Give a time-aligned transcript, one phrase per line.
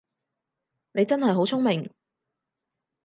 [0.93, 1.93] 你真係好聰明